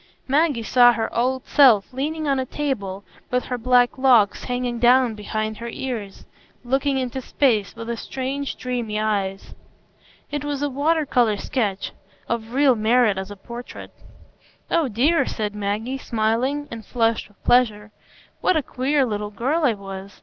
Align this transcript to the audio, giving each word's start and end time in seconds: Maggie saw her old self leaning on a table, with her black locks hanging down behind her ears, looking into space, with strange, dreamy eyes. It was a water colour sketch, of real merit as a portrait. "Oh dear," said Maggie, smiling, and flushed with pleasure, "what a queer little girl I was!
Maggie 0.27 0.63
saw 0.63 0.93
her 0.93 1.15
old 1.15 1.45
self 1.45 1.93
leaning 1.93 2.27
on 2.27 2.39
a 2.39 2.45
table, 2.47 3.03
with 3.29 3.45
her 3.45 3.57
black 3.59 3.99
locks 3.99 4.45
hanging 4.45 4.79
down 4.79 5.13
behind 5.13 5.57
her 5.57 5.69
ears, 5.69 6.25
looking 6.63 6.97
into 6.97 7.21
space, 7.21 7.75
with 7.75 7.99
strange, 7.99 8.55
dreamy 8.57 8.99
eyes. 8.99 9.53
It 10.31 10.43
was 10.43 10.63
a 10.63 10.71
water 10.71 11.05
colour 11.05 11.37
sketch, 11.37 11.91
of 12.27 12.55
real 12.55 12.73
merit 12.73 13.19
as 13.19 13.29
a 13.29 13.35
portrait. 13.35 13.91
"Oh 14.71 14.87
dear," 14.87 15.27
said 15.27 15.53
Maggie, 15.53 15.99
smiling, 15.99 16.67
and 16.71 16.83
flushed 16.83 17.27
with 17.27 17.43
pleasure, 17.43 17.91
"what 18.39 18.57
a 18.57 18.63
queer 18.63 19.05
little 19.05 19.29
girl 19.29 19.63
I 19.65 19.75
was! 19.75 20.19